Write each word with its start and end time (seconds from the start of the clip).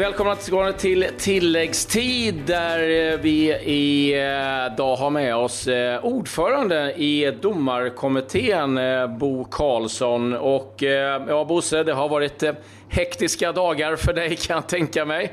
Välkomna 0.00 0.36
till 0.72 1.06
tilläggstid 1.18 2.34
där 2.46 2.78
eh, 2.78 3.18
vi 3.20 3.54
idag 3.64 4.92
eh, 4.92 4.98
har 4.98 5.10
med 5.10 5.36
oss 5.36 5.68
ordföranden 5.68 6.00
ordförande 6.02 6.92
i 6.96 7.38
domarkommittén, 7.42 8.80
Bo 9.18 9.44
Karlsson. 9.44 10.36
Och 10.36 10.74
ja, 11.28 11.44
Bosse, 11.44 11.82
det 11.82 11.92
har 11.92 12.08
varit 12.08 12.42
hektiska 12.88 13.52
dagar 13.52 13.96
för 13.96 14.12
dig 14.12 14.36
kan 14.36 14.54
jag 14.54 14.68
tänka 14.68 15.04
mig. 15.04 15.32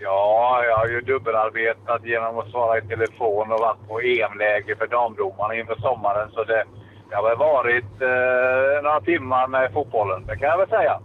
Ja, 0.00 0.62
jag 0.64 0.76
har 0.76 0.88
ju 0.88 1.00
dubbelarbetat 1.00 2.04
genom 2.04 2.38
att 2.38 2.50
svara 2.50 2.78
i 2.78 2.80
telefon 2.80 3.52
och 3.52 3.60
varit 3.60 3.88
på 3.88 4.00
EM-läger 4.00 4.74
för 4.74 4.86
damdomarna 4.86 5.54
inför 5.54 5.76
sommaren. 5.76 6.30
Så 6.30 6.44
det, 6.44 6.64
det 7.10 7.16
har 7.16 7.28
väl 7.28 7.38
varit 7.38 8.02
eh, 8.02 8.82
några 8.82 9.00
timmar 9.00 9.46
med 9.48 9.72
fotbollen, 9.72 10.26
det 10.26 10.36
kan 10.36 10.48
jag 10.48 10.58
väl 10.58 10.68
säga. 10.68 11.00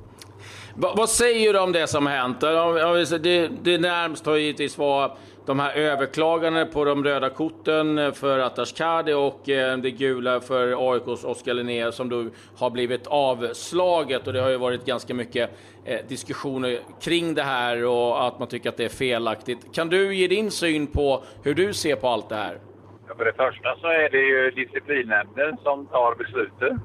Va, 0.75 0.93
vad 0.97 1.09
säger 1.09 1.53
du 1.53 1.59
om 1.59 1.71
det 1.71 1.87
som 1.87 2.07
hänt? 2.07 2.41
Det, 2.41 3.47
det 3.63 3.77
närmst 3.77 4.25
har 4.25 4.35
givetvis 4.35 4.77
varit 4.77 5.11
de 5.45 5.59
här 5.59 5.75
överklagandena 5.75 6.65
på 6.65 6.85
de 6.85 7.03
röda 7.03 7.29
korten 7.29 8.13
för 8.13 8.39
Atashkadi 8.39 9.13
och 9.13 9.49
eh, 9.49 9.77
det 9.77 9.91
gula 9.91 10.39
för 10.39 10.91
AIKs 10.93 11.23
Oskar 11.23 11.53
Linnér 11.53 11.91
som 11.91 12.09
då 12.09 12.25
har 12.57 12.69
blivit 12.69 13.07
avslaget. 13.07 14.27
Och 14.27 14.33
det 14.33 14.41
har 14.41 14.49
ju 14.49 14.57
varit 14.57 14.85
ganska 14.85 15.13
mycket 15.13 15.49
eh, 15.85 15.99
diskussioner 16.07 16.79
kring 17.01 17.33
det 17.33 17.43
här 17.43 17.85
och 17.85 18.27
att 18.27 18.39
man 18.39 18.47
tycker 18.47 18.69
att 18.69 18.77
det 18.77 18.85
är 18.85 18.89
felaktigt. 18.89 19.75
Kan 19.75 19.89
du 19.89 20.15
ge 20.15 20.27
din 20.27 20.51
syn 20.51 20.87
på 20.87 21.23
hur 21.43 21.53
du 21.53 21.73
ser 21.73 21.95
på 21.95 22.07
allt 22.07 22.29
det 22.29 22.35
här? 22.35 22.59
Ja, 23.07 23.15
för 23.17 23.25
det 23.25 23.33
första 23.33 23.75
så 23.81 23.87
är 23.87 24.09
det 24.09 24.21
ju 24.21 24.51
disciplinnämnden 24.51 25.57
som 25.63 25.85
tar 25.85 26.15
besluten 26.15 26.79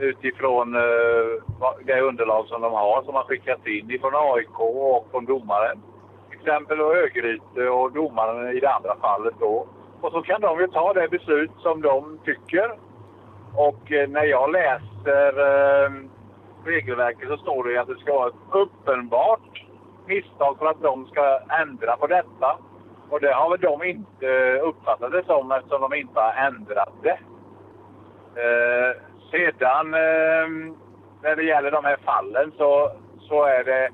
utifrån 0.00 0.74
eh, 0.74 0.80
det 1.84 2.00
underlag 2.00 2.46
som 2.46 2.62
de 2.62 2.72
har, 2.72 3.02
som 3.02 3.14
har 3.14 3.24
skickats 3.24 3.66
in 3.66 3.90
ifrån 3.90 4.12
AIK 4.14 4.60
och 4.60 5.06
från 5.10 5.24
domaren. 5.24 5.82
Till 6.30 6.38
exempel 6.38 6.80
och 6.80 6.96
Örgryte 6.96 7.68
och 7.68 7.92
domaren 7.92 8.56
i 8.56 8.60
det 8.60 8.72
andra 8.72 8.96
fallet 9.00 9.34
då. 9.40 9.66
Och 10.00 10.12
så 10.12 10.22
kan 10.22 10.40
de 10.40 10.60
ju 10.60 10.66
ta 10.66 10.92
det 10.92 11.08
beslut 11.08 11.50
som 11.58 11.82
de 11.82 12.18
tycker. 12.24 12.70
Och 13.56 13.92
eh, 13.92 14.08
när 14.08 14.24
jag 14.24 14.52
läser 14.52 15.28
eh, 15.28 15.90
regelverket 16.64 17.28
så 17.28 17.36
står 17.36 17.64
det 17.64 17.80
att 17.80 17.88
det 17.88 17.98
ska 17.98 18.14
vara 18.14 18.28
ett 18.28 18.34
uppenbart 18.52 19.66
misstag 20.06 20.58
för 20.58 20.66
att 20.66 20.82
de 20.82 21.06
ska 21.06 21.40
ändra 21.62 21.96
på 21.96 22.06
detta. 22.06 22.58
Och 23.10 23.20
det 23.20 23.32
har 23.32 23.50
väl 23.50 23.60
de 23.60 23.82
inte 23.82 24.60
uppfattat 24.62 25.12
det 25.12 25.24
som 25.26 25.52
eftersom 25.52 25.80
de 25.80 25.94
inte 25.94 26.20
har 26.20 26.32
ändrat 26.32 26.92
det. 27.02 27.18
Eh, 28.34 29.09
sedan 29.30 29.94
eh, 29.94 30.74
när 31.22 31.36
det 31.36 31.42
gäller 31.42 31.70
de 31.70 31.84
här 31.84 31.98
fallen 32.04 32.52
så, 32.56 32.92
så 33.20 33.44
är 33.44 33.64
det, 33.64 33.90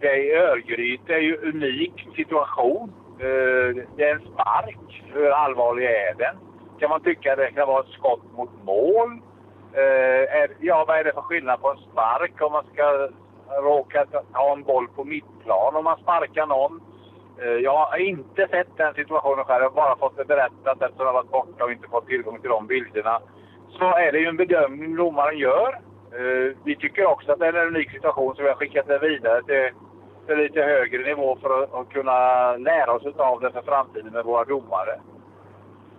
det 0.00 0.16
i 0.16 0.32
Örgryte 0.32 1.14
är 1.14 1.20
ju 1.20 1.36
unik 1.36 2.08
situation. 2.16 2.92
Eh, 3.18 3.84
det 3.96 4.04
är 4.04 4.14
en 4.14 4.32
spark. 4.32 5.04
Hur 5.12 5.30
allvarlig 5.30 5.84
är 5.84 6.14
den? 6.14 6.36
Kan 6.78 6.90
man 6.90 7.00
tycka 7.00 7.32
att 7.32 7.38
det 7.38 7.50
kan 7.50 7.68
vara 7.68 7.80
ett 7.80 7.92
skott 7.98 8.32
mot 8.36 8.50
mål? 8.64 9.20
Eh, 9.72 10.36
är, 10.40 10.50
ja, 10.60 10.84
vad 10.88 10.98
är 10.98 11.04
det 11.04 11.12
för 11.12 11.20
skillnad 11.20 11.60
på 11.60 11.70
en 11.70 11.92
spark 11.92 12.42
om 12.42 12.52
man 12.52 12.64
ska 12.72 13.08
råka 13.62 14.06
ha 14.32 14.52
en 14.52 14.62
boll 14.62 14.88
på 14.88 15.04
mittplan 15.04 15.76
om 15.76 15.84
man 15.84 15.98
sparkar 15.98 16.46
någon? 16.46 16.80
Eh, 17.42 17.48
jag 17.48 17.76
har 17.76 17.98
inte 17.98 18.48
sett 18.48 18.76
den 18.76 18.94
situationen 18.94 19.44
själv. 19.44 19.62
Jag 19.62 19.70
har 19.70 19.74
bara 19.74 19.96
fått 19.96 20.16
det 20.16 20.24
berättat 20.24 20.82
eftersom 20.82 21.06
jag 21.06 21.12
varit 21.12 21.30
borta 21.30 21.64
och 21.64 21.72
inte 21.72 21.88
fått 21.88 22.06
tillgång 22.06 22.40
till 22.40 22.50
de 22.50 22.66
bilderna 22.66 23.20
så 23.78 23.84
är 23.84 24.12
det 24.12 24.18
ju 24.18 24.26
en 24.26 24.36
bedömning 24.36 24.96
domaren 24.96 25.38
gör. 25.38 25.80
Eh, 26.12 26.56
vi 26.64 26.76
tycker 26.76 27.06
också 27.06 27.32
att 27.32 27.38
det 27.38 27.46
är 27.46 27.52
en 27.52 27.66
unik 27.66 27.90
situation 27.90 28.34
så 28.36 28.42
vi 28.42 28.48
har 28.48 28.54
skickat 28.54 28.86
det 28.86 28.98
vidare 28.98 29.42
till, 29.42 29.70
till 30.26 30.36
lite 30.36 30.62
högre 30.62 31.04
nivå 31.04 31.38
för 31.42 31.62
att, 31.62 31.74
att 31.74 31.88
kunna 31.88 32.56
lära 32.56 32.92
oss 32.92 33.06
av 33.16 33.40
det 33.40 33.50
för 33.50 33.62
framtiden 33.62 34.12
med 34.12 34.24
våra 34.24 34.44
domare. 34.44 35.00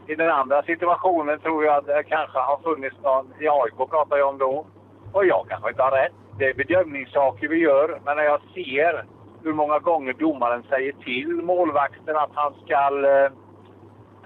I 0.08 0.16
den 0.16 0.30
andra 0.30 0.64
situationen 0.64 1.40
tror 1.40 1.66
jag 1.66 1.76
att 1.76 1.86
det 1.86 2.04
kanske 2.04 2.40
har 2.40 2.58
funnits 2.58 2.96
någon, 3.04 3.34
i 3.40 3.48
AIK 3.48 3.90
pratar 3.90 4.18
jag 4.18 4.30
om 4.30 4.38
då, 4.38 4.66
och 5.14 5.26
jag 5.26 5.46
kanske 5.50 5.70
inte 5.70 5.84
har 5.84 5.92
rätt. 5.92 6.14
Det 6.40 6.46
är 6.46 6.54
bedömningssaker 6.54 7.48
vi 7.48 7.58
gör, 7.58 8.00
men 8.06 8.18
när 8.18 8.24
jag 8.24 8.42
ser 8.54 9.06
hur 9.44 9.54
många 9.54 9.80
gånger 9.80 10.14
domaren 10.14 10.64
säger 10.70 10.92
till 10.92 11.28
målvakten 11.28 12.16
att 12.16 12.32
han 12.34 12.54
ska 12.54 13.08
eh, 13.10 13.32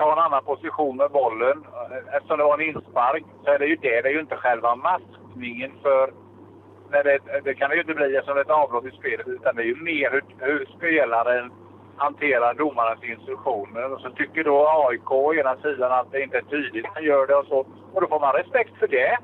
ta 0.02 0.12
en 0.12 0.26
annan 0.26 0.44
position 0.44 0.98
med 0.98 1.12
bollen. 1.12 1.58
Eftersom 2.16 2.38
det 2.38 2.44
var 2.44 2.58
en 2.58 2.70
inspark 2.70 3.24
så 3.44 3.52
är 3.52 3.60
det 3.60 3.66
ju 3.66 3.76
det. 3.76 4.02
Det 4.02 4.10
är 4.10 4.14
ju 4.14 4.20
inte 4.20 4.36
själva 4.36 4.76
maskningen 4.76 5.72
för... 5.82 6.14
Nej, 6.92 7.04
det, 7.04 7.42
det 7.44 7.54
kan 7.54 7.70
det 7.70 7.76
ju 7.76 7.82
inte 7.82 7.94
bli 7.94 8.16
eftersom 8.16 8.36
det 8.36 8.42
är 8.42 8.46
ett 8.46 8.60
avbrott 8.62 8.86
i 8.86 8.92
spelet. 8.92 9.28
Utan 9.28 9.56
det 9.56 9.62
är 9.62 9.72
ju 9.74 9.76
mer 9.76 10.12
hur, 10.12 10.24
hur 10.40 10.66
spelaren 10.78 11.52
hanterar 11.98 12.54
domarens 12.54 13.04
instruktioner. 13.04 13.94
Och 13.94 14.02
så 14.02 14.10
tycker 14.10 14.44
då 14.44 14.68
AIK 14.68 15.12
å 15.12 15.34
ena 15.34 15.56
sidan 15.56 15.92
att 15.92 16.12
det 16.12 16.22
inte 16.22 16.38
är 16.38 16.42
tydligt 16.42 16.86
han 16.94 17.04
gör 17.04 17.28
det 17.28 17.36
och 17.36 17.46
så. 17.46 17.60
Och 17.94 18.02
då 18.02 18.08
får 18.08 18.20
man 18.20 18.34
respekt 18.34 18.78
för 18.80 18.88
det. 18.88 19.18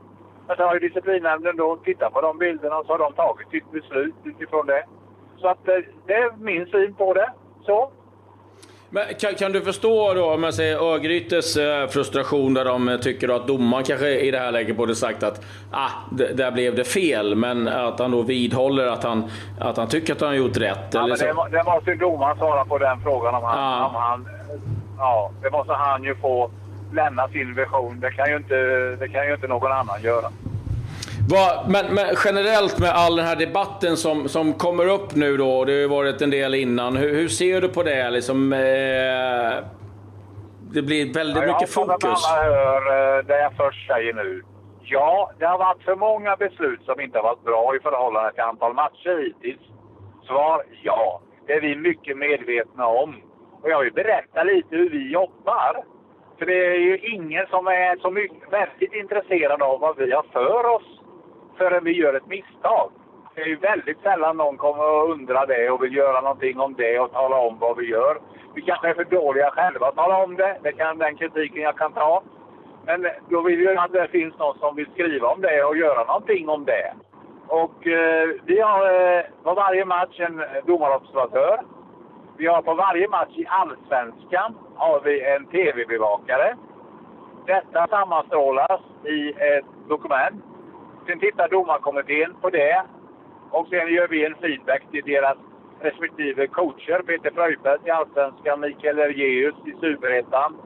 Men 0.48 0.58
så 0.58 0.64
har 0.64 0.74
ju 0.74 0.80
disciplinnämnden 0.80 1.58
då 1.58 1.76
tittat 1.76 2.14
på 2.14 2.22
de 2.22 2.38
bilderna 2.38 2.78
och 2.78 2.86
så 2.86 2.92
har 2.92 3.00
de 3.00 3.14
tagit 3.14 3.50
sitt 3.50 3.72
beslut 3.72 4.16
utifrån 4.24 4.66
det. 4.66 4.84
Så 5.38 5.48
att 5.48 5.68
eh, 5.68 5.80
det 6.06 6.14
är 6.14 6.32
min 6.38 6.66
syn 6.66 6.94
på 6.94 7.14
det. 7.14 7.30
Så. 7.66 7.92
Men 8.90 9.04
kan, 9.20 9.36
kan, 9.36 9.52
du 9.52 9.62
förstå 9.62 10.14
då, 10.14 10.34
om 10.34 10.42
man 10.42 10.54
säger 10.54 10.94
Örgrytes 10.94 11.58
eh, 11.58 11.88
frustration 11.88 12.54
där 12.54 12.66
de 12.66 12.98
tycker 13.02 13.30
att 13.30 13.48
domaren 13.48 13.84
kanske 13.84 14.20
i 14.20 14.32
det 14.32 14.40
här 14.40 14.52
läget 14.52 14.78
borde 14.78 14.96
sagt 14.96 15.24
att 15.24 15.42
ah, 15.72 15.90
där 16.12 16.52
blev 16.52 16.76
det 16.76 16.84
fel, 16.84 17.36
men 17.36 17.68
att 17.68 18.00
han 18.00 18.12
då 18.12 18.22
vidhåller 18.22 18.88
att 18.88 19.04
han, 19.04 19.32
att 19.60 19.78
han 19.78 19.88
tycker 19.88 20.14
att 20.14 20.22
han 20.22 20.30
har 20.30 20.36
gjort 20.36 20.58
rätt? 20.58 20.88
Ja, 20.92 21.04
eller 21.04 21.16
så? 21.16 21.26
Det, 21.26 21.58
det 21.58 21.64
måste 21.64 21.92
ju 21.92 21.96
domaren 21.96 22.38
svara 22.38 22.66
på 22.66 22.78
den 22.78 23.02
frågan 23.02 23.36
om 23.36 23.44
han, 23.44 23.60
ah. 23.60 23.88
om 23.88 23.96
han... 23.96 24.28
Ja, 24.98 25.32
det 25.42 25.52
måste 25.52 25.74
han 25.74 26.04
ju 26.04 26.16
få 26.16 26.52
lämna 26.94 27.28
sin 27.28 27.54
version. 27.54 28.00
Det 28.00 28.12
kan 28.12 28.30
ju 28.30 28.38
inte, 28.38 28.56
det 29.00 29.08
kan 29.08 29.28
ju 29.28 29.34
inte 29.34 29.48
någon 29.48 29.72
annan 29.72 30.02
göra. 30.02 30.30
Men, 31.30 31.96
men, 31.96 32.06
generellt 32.26 32.80
med 32.80 32.90
all 32.90 33.16
den 33.16 33.26
här 33.26 33.36
debatten 33.36 33.98
som, 33.98 34.30
som 34.30 34.54
kommer 34.54 34.88
upp 34.88 35.16
nu 35.16 35.38
då, 35.38 35.66
det 35.66 35.72
har 35.72 35.80
ju 35.80 35.88
varit 35.88 36.22
en 36.22 36.30
del 36.30 36.56
innan. 36.56 36.98
Hur, 36.98 37.14
hur 37.14 37.28
ser 37.28 37.62
du 37.62 37.70
på 37.70 37.84
det? 37.84 38.10
Liksom, 38.10 38.54
eh, 38.54 39.64
det 40.74 40.82
blir 40.82 41.14
väldigt 41.14 41.44
ja, 41.44 41.54
mycket 41.54 41.74
fokus. 41.74 42.24
Jag 42.30 42.44
hör 42.44 43.18
eh, 43.18 43.26
det 43.26 43.40
jag 43.40 43.54
först 43.58 43.88
säger 43.88 44.14
nu. 44.14 44.44
Ja, 44.82 45.32
det 45.40 45.46
har 45.46 45.58
varit 45.58 45.84
för 45.84 45.96
många 45.96 46.36
beslut 46.36 46.82
som 46.86 47.00
inte 47.02 47.18
har 47.18 47.24
varit 47.24 47.44
bra 47.44 47.76
i 47.76 47.80
förhållande 47.80 48.32
till 48.32 48.44
antal 48.44 48.74
matcher 48.74 49.24
hittills. 49.24 49.62
Svar 50.28 50.64
ja. 50.84 51.22
Det 51.48 51.54
är 51.54 51.62
vi 51.62 51.76
mycket 51.76 52.18
medvetna 52.18 52.88
om. 52.88 53.16
Och 53.62 53.70
jag 53.70 53.84
vill 53.84 53.94
berätta 53.94 54.44
lite 54.44 54.76
hur 54.76 54.90
vi 54.90 55.12
jobbar. 55.12 55.84
För 56.38 56.46
det 56.46 56.66
är 56.68 56.80
ju 56.80 56.98
ingen 56.98 57.48
som 57.48 57.68
är 57.68 58.02
så 58.02 58.12
mycket, 58.12 58.54
väldigt 58.54 58.94
intresserad 58.94 59.62
av 59.62 59.80
vad 59.80 59.98
vi 59.98 60.12
har 60.12 60.26
för 60.34 60.66
oss 60.66 60.98
förrän 61.58 61.84
vi 61.84 61.92
gör 61.92 62.14
ett 62.14 62.28
misstag. 62.28 62.92
Det 63.36 63.42
är 63.42 63.46
ju 63.46 63.56
väldigt 63.56 64.02
sällan 64.02 64.38
någon 64.38 64.58
kommer 64.58 64.84
och 64.84 65.12
undrar 65.12 65.48
det 65.48 65.70
och 65.70 65.84
vill 65.84 65.96
göra 65.96 66.22
någonting 66.22 66.60
om 66.60 66.74
det 66.74 67.00
och 67.00 67.12
tala 67.12 67.36
om 67.36 67.60
vad 67.60 67.78
vi 67.78 67.90
gör. 67.90 68.18
Vi 68.56 68.62
kanske 68.62 68.90
är 68.90 68.94
för 68.94 69.04
dåliga 69.04 69.52
själva 69.52 69.88
att 69.88 69.96
tala 69.96 70.24
om 70.24 70.36
det. 70.36 70.58
Det 70.64 70.72
kan 70.72 70.98
den 70.98 71.18
kritiken 71.18 71.62
jag 71.62 71.78
kan 71.78 71.94
ta. 71.94 72.24
Men 72.86 73.08
då 73.30 73.42
vill 73.42 73.62
jag 73.62 73.78
att 73.78 73.92
det 73.92 74.08
finns 74.08 74.38
någon 74.38 74.60
som 74.60 74.76
vill 74.76 74.92
skriva 74.94 75.28
om 75.28 75.42
det 75.42 75.64
och 75.64 75.78
göra 75.78 76.04
någonting 76.04 76.50
om 76.50 76.66
det. 76.66 76.94
Och 77.48 77.88
eh, 77.88 78.30
vi 78.46 78.60
har 78.60 79.16
eh, 79.18 79.24
på 79.44 79.54
varje 79.54 79.86
match 79.86 80.20
en 80.20 80.44
domarobservatör. 80.66 81.62
Vi 82.38 82.48
har 82.48 82.62
på 82.62 82.74
varje 82.74 83.08
match 83.08 83.38
i 83.38 83.46
Allsvenskan 83.48 84.58
har 84.76 85.00
vi 85.00 85.26
en 85.26 85.46
TV-bevakare. 85.46 86.56
Detta 87.46 87.88
sammanstrålas 87.88 88.82
i 89.04 89.30
ett 89.30 89.66
dokument 89.88 90.44
Sen 91.08 91.20
tittar 91.20 91.48
domarkommittén 91.48 92.34
på 92.42 92.50
det 92.50 92.84
och 93.52 93.68
sen 93.68 93.94
gör 93.94 94.08
vi 94.08 94.26
en 94.26 94.36
feedback 94.36 94.82
till 94.92 95.04
deras 95.06 95.38
respektive 95.80 96.48
coacher. 96.48 97.02
Peter 97.02 97.32
Fröjfeldt 97.32 97.88
i 97.88 97.90
Allsvenskan, 97.90 98.60
Mikael 98.60 99.00
Ergeus 99.00 99.56
i 99.66 99.72
Superettan, 99.82 100.58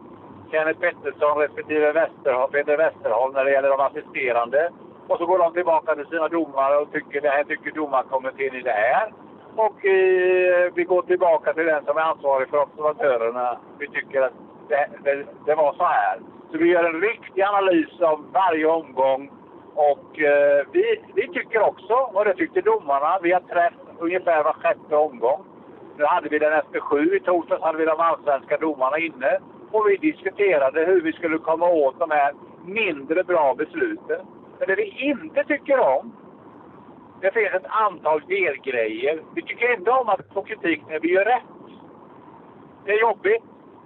Kenneth 0.51 0.79
Pettersson 0.79 1.37
respektive 1.37 1.91
Westerholm, 1.91 2.51
Peter 2.51 2.77
Westerholm 2.77 3.33
när 3.33 3.45
det 3.45 3.51
gäller 3.51 3.69
de 3.69 3.79
assisterande. 3.79 4.71
Och 5.07 5.17
så 5.17 5.25
går 5.25 5.37
de 5.37 5.53
tillbaka 5.53 5.95
till 5.95 6.05
sina 6.05 6.27
domare 6.27 6.77
och 6.77 6.91
tycker 6.91 7.21
det 7.21 7.29
här 7.29 7.43
tycker 7.43 7.71
domarkommittén 7.71 8.55
i 8.55 8.61
det 8.61 8.71
här. 8.71 9.13
Och 9.55 9.85
eh, 9.85 10.71
vi 10.73 10.83
går 10.83 11.01
tillbaka 11.01 11.53
till 11.53 11.65
den 11.65 11.85
som 11.85 11.97
är 11.97 12.01
ansvarig 12.01 12.49
för 12.49 12.61
observatörerna. 12.61 13.59
Vi 13.79 13.87
tycker 13.87 14.21
att 14.21 14.33
det, 14.67 14.87
det, 15.03 15.25
det 15.45 15.55
var 15.55 15.73
så 15.73 15.83
här. 15.83 16.19
Så 16.51 16.57
vi 16.57 16.67
gör 16.67 16.83
en 16.83 17.01
riktig 17.01 17.41
analys 17.41 18.01
av 18.01 18.25
varje 18.33 18.65
omgång 18.65 19.31
och 19.75 20.19
eh, 20.19 20.65
vi, 20.71 21.01
vi 21.15 21.27
tycker 21.27 21.61
också, 21.61 21.93
och 21.93 22.25
det 22.25 22.33
tyckte 22.33 22.61
domarna, 22.61 23.19
vi 23.21 23.31
har 23.31 23.39
träff 23.39 23.73
ungefär 23.99 24.43
var 24.43 24.53
sjätte 24.53 24.95
omgång. 24.95 25.43
Nu 25.97 26.03
hade 26.05 26.29
vi 26.29 26.39
den 26.39 26.53
efter 26.53 26.79
sju, 26.79 27.15
i 27.15 27.19
torsdags 27.19 27.63
hade 27.63 27.77
vi 27.77 27.85
de 27.85 27.99
allsvenska 27.99 28.57
domarna 28.57 28.97
inne. 28.97 29.39
Och 29.71 29.85
vi 29.89 29.97
diskuterade 29.97 30.85
hur 30.85 31.01
vi 31.01 31.13
skulle 31.13 31.37
komma 31.37 31.67
åt 31.69 31.99
de 31.99 32.11
här 32.11 32.33
mindre 32.65 33.23
bra 33.23 33.55
besluten. 33.55 34.19
Men 34.59 34.67
det 34.67 34.75
vi 34.75 35.09
inte 35.09 35.43
tycker 35.43 35.79
om, 35.79 36.13
Det 37.21 37.31
finns 37.31 37.53
ett 37.53 37.65
antal 37.65 38.21
delgrejer. 38.27 39.21
Vi 39.35 39.41
tycker 39.41 39.73
inte 39.73 39.91
om 39.91 40.09
att 40.09 40.33
få 40.33 40.41
kritik 40.41 40.81
när 40.89 40.99
vi 40.99 41.13
gör 41.13 41.25
rätt. 41.25 41.43
Det 42.85 42.91
är 42.91 43.01
jobbigt 43.01 43.43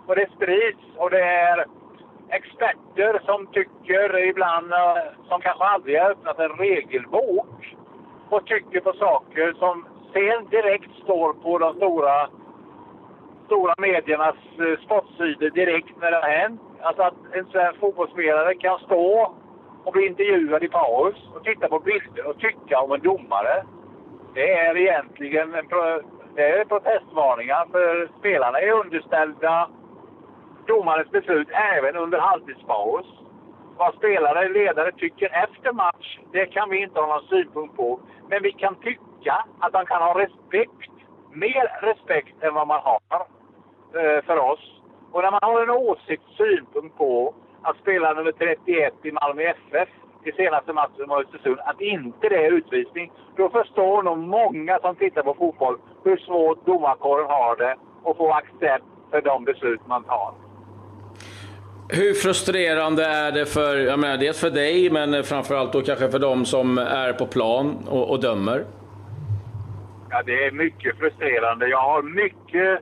och 0.08 0.16
det 0.16 0.30
sprids 0.36 0.84
och 0.98 1.10
det 1.10 1.22
är 1.22 1.66
experter 2.30 3.22
som 3.25 3.48
tycker 3.48 4.18
ibland, 4.18 4.74
eh, 4.74 5.04
som 5.27 5.42
kanske 5.42 5.63
aldrig 5.63 6.01
har 6.01 6.10
öppnat 6.10 6.39
en 6.39 6.50
regelbok 6.50 7.75
och 8.30 8.45
tycker 8.45 8.80
på 8.80 8.94
saker 8.94 9.54
som 9.54 9.86
sen 10.13 10.45
direkt 10.50 10.92
står 11.04 11.33
på 11.33 11.57
de 11.57 11.75
stora, 11.75 12.30
stora 13.45 13.74
mediernas 13.77 14.36
eh, 14.60 14.86
sportsidor 14.86 15.50
direkt 15.50 16.01
när 16.01 16.12
det 16.12 16.18
har 16.18 16.30
hänt. 16.30 16.62
Alltså 16.81 17.01
att 17.04 17.13
en 17.31 17.45
svensk 17.45 17.80
fotbollsspelare 17.80 18.56
kan 18.56 18.80
stå 18.80 19.36
och 19.83 19.94
bli 19.94 20.07
intervjuad 20.07 20.63
i 20.63 20.68
paus 20.68 21.16
och 21.36 21.44
titta 21.44 21.68
på 21.68 21.80
bilder 21.80 22.27
och 22.27 22.39
tycka 22.39 22.80
om 22.80 22.92
en 22.92 23.01
domare. 23.01 23.66
Det 24.33 24.51
är 24.51 24.77
egentligen 24.77 25.54
en 25.54 25.68
pro 25.68 26.01
det 26.36 26.60
är 26.60 26.66
protestvarningar 26.66 27.66
för 27.72 28.10
spelarna 28.19 28.60
är 28.60 28.72
underställda 28.72 29.69
domarens 30.68 31.12
beslut 31.12 31.48
även 31.52 31.96
under 31.96 32.20
halvtidspaus. 32.20 33.06
Vad 33.78 33.96
spelare 33.96 34.46
och 34.46 34.52
ledare 34.52 34.92
tycker 34.92 35.44
efter 35.44 35.74
match, 35.74 36.20
det 36.32 36.46
kan 36.46 36.70
vi 36.70 36.82
inte 36.82 37.00
ha 37.00 37.08
någon 37.08 37.28
synpunkt 37.28 37.76
på. 37.76 38.00
Men 38.30 38.44
vi 38.44 38.52
kan 38.52 38.76
tycka 38.76 39.46
att 39.60 39.74
man 39.74 39.86
kan 39.86 40.02
ha 40.02 40.20
respekt, 40.20 40.92
mer 41.32 41.82
respekt 41.82 42.44
än 42.44 42.54
vad 42.54 42.68
man 42.68 42.82
har 42.82 43.20
eh, 44.00 44.22
för 44.26 44.38
oss. 44.38 44.82
Och 45.12 45.22
när 45.22 45.32
man 45.32 45.40
har 45.44 45.64
en 45.64 45.70
åsikt, 45.70 46.24
synpunkt 46.38 46.98
på 46.98 47.34
att 47.62 47.78
spela 47.78 48.14
nummer 48.14 48.32
31 48.32 48.94
i 49.04 49.12
Malmö 49.12 49.44
FF 49.44 49.90
i 50.24 50.32
senaste 50.32 50.74
matchen 50.74 51.08
mot 51.08 51.26
Östersund, 51.26 51.60
att 51.60 51.82
inte 51.82 52.30
det 52.30 52.46
är 52.46 52.52
utvisning. 52.52 53.12
Då 53.36 53.50
förstår 53.50 54.04
nog 54.04 54.18
många 54.18 54.80
som 54.80 54.96
tittar 54.96 55.24
på 55.24 55.34
fotboll 55.34 55.78
hur 56.04 56.18
svårt 56.18 56.66
domarkåren 56.66 57.26
har 57.26 57.56
det 57.56 57.76
att 58.06 58.18
få 58.18 58.32
accept 58.32 58.86
för 59.12 59.22
de 59.22 59.46
beslut 59.46 59.88
man 59.88 60.04
tar. 60.04 60.45
Hur 61.90 62.14
frustrerande 62.14 63.06
är 63.06 63.32
det 63.32 63.46
för, 63.46 63.78
jag 63.78 64.00
menar, 64.00 64.18
dels 64.18 64.40
för 64.42 64.50
dig, 64.50 64.90
men 64.90 65.24
framförallt 65.24 65.74
då 65.74 65.82
kanske 65.82 66.10
för 66.10 66.20
de 66.20 66.46
som 66.46 66.78
är 66.78 67.14
på 67.14 67.28
plan 67.28 67.78
och, 67.90 68.10
och 68.10 68.20
dömer? 68.20 68.66
Ja, 70.10 70.24
det 70.26 70.46
är 70.46 70.52
mycket 70.52 70.98
frustrerande. 70.98 71.68
Jag 71.68 71.82
har 71.82 72.02
mycket, 72.02 72.80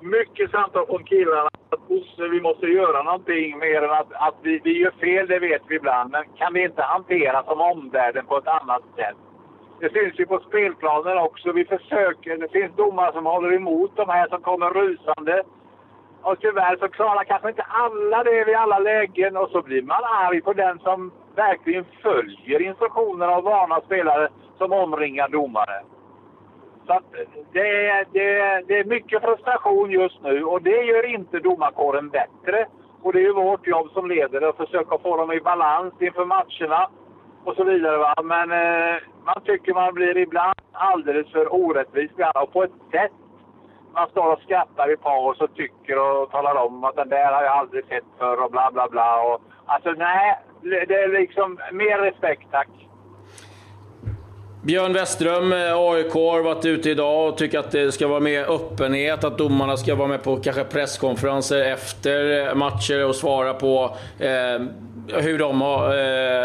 mycket 0.00 0.50
samtal 0.50 0.86
från 0.86 1.04
killarna 1.04 1.48
att 1.70 1.88
Bosse, 1.88 2.28
vi 2.28 2.40
måste 2.40 2.66
göra 2.66 3.02
någonting 3.02 3.58
mer 3.58 3.82
än 3.82 3.90
att, 3.90 4.12
att 4.12 4.34
vi, 4.42 4.60
vi 4.64 4.78
gör 4.82 4.90
fel, 4.90 5.26
det 5.26 5.38
vet 5.38 5.62
vi 5.68 5.76
ibland. 5.76 6.10
Men 6.10 6.24
kan 6.36 6.54
vi 6.54 6.64
inte 6.64 6.82
hantera 6.82 7.44
som 7.44 7.60
omvärlden 7.60 8.26
på 8.26 8.38
ett 8.38 8.48
annat 8.48 8.82
sätt? 8.96 9.16
Det 9.80 9.92
syns 9.92 10.20
ju 10.20 10.26
på 10.26 10.38
spelplanen 10.48 11.18
också. 11.18 11.52
Vi 11.52 11.64
försöker. 11.64 12.36
Det 12.36 12.48
finns 12.48 12.76
domare 12.76 13.12
som 13.12 13.26
håller 13.26 13.52
emot 13.52 13.96
de 13.96 14.08
här 14.08 14.28
som 14.28 14.40
kommer 14.40 14.70
rusande. 14.70 15.42
Och 16.22 16.40
tyvärr 16.40 16.76
så 16.76 16.88
klarar 16.88 17.24
kanske 17.24 17.48
inte 17.48 17.62
alla 17.62 18.24
det 18.24 18.44
vid 18.44 18.56
alla 18.56 18.78
lägen 18.78 19.36
och 19.36 19.50
så 19.50 19.62
blir 19.62 19.82
man 19.82 20.04
arg 20.04 20.40
på 20.40 20.52
den 20.52 20.78
som 20.78 21.12
verkligen 21.34 21.84
följer 22.02 22.62
instruktionerna 22.62 23.36
och 23.36 23.44
varnar 23.44 23.80
spelare 23.80 24.28
som 24.58 24.72
omringar 24.72 25.28
domare. 25.28 25.82
Så 26.86 26.92
att 26.92 27.04
det, 27.52 27.86
är, 27.88 28.06
det, 28.12 28.62
det 28.68 28.78
är 28.78 28.84
mycket 28.84 29.22
frustration 29.22 29.90
just 29.90 30.22
nu 30.22 30.44
och 30.44 30.62
det 30.62 30.82
gör 30.82 31.14
inte 31.14 31.38
domarkåren 31.38 32.08
bättre. 32.08 32.66
Och 33.02 33.12
det 33.12 33.18
är 33.18 33.22
ju 33.22 33.32
vårt 33.32 33.66
jobb 33.66 33.90
som 33.90 34.08
ledare 34.08 34.48
att 34.48 34.56
försöka 34.56 34.98
få 34.98 35.16
dem 35.16 35.32
i 35.32 35.40
balans 35.40 35.94
inför 36.00 36.24
matcherna 36.24 36.90
och 37.44 37.56
så 37.56 37.64
vidare. 37.64 37.96
Va? 37.98 38.14
Men 38.24 38.50
eh, 38.52 38.96
man 39.24 39.42
tycker 39.44 39.74
man 39.74 39.94
blir 39.94 40.16
ibland 40.16 40.54
alldeles 40.72 41.32
för 41.32 41.54
orättvis 41.54 42.10
och 42.34 42.52
på 42.52 42.62
ett 42.62 42.72
sätt 42.90 43.12
man 43.94 44.08
står 44.10 44.32
och 44.32 44.40
skrattar 44.40 44.92
i 44.92 44.96
paus 44.96 45.40
och 45.40 45.54
tycker 45.54 45.98
och 45.98 46.30
talar 46.30 46.54
om 46.66 46.84
att 46.84 46.96
den 46.96 47.08
där 47.08 47.32
har 47.32 47.42
jag 47.42 47.52
aldrig 47.52 47.84
sett 47.84 48.04
förr 48.18 48.44
och 48.44 48.50
bla 48.50 48.70
bla 48.72 48.88
bla. 48.88 49.20
Och, 49.20 49.40
alltså 49.66 49.90
nej, 49.90 50.38
det 50.62 50.94
är 50.94 51.20
liksom 51.20 51.58
mer 51.72 51.98
respekt 51.98 52.46
tack. 52.50 52.68
Björn 54.62 54.92
Westström, 54.92 55.52
eh, 55.52 55.58
AIK, 55.76 56.12
har 56.12 56.42
varit 56.42 56.64
ute 56.64 56.90
idag 56.90 57.28
och 57.28 57.38
tycker 57.38 57.58
att 57.58 57.70
det 57.70 57.92
ska 57.92 58.08
vara 58.08 58.20
mer 58.20 58.50
öppenhet, 58.50 59.24
att 59.24 59.38
domarna 59.38 59.76
ska 59.76 59.94
vara 59.94 60.08
med 60.08 60.22
på 60.22 60.36
kanske 60.36 60.64
presskonferenser 60.64 61.72
efter 61.72 62.48
eh, 62.48 62.54
matcher 62.54 63.06
och 63.06 63.16
svara 63.16 63.54
på 63.54 63.96
eh, 64.18 64.60
hur 65.16 65.38
de 65.38 65.60
har 65.60 65.94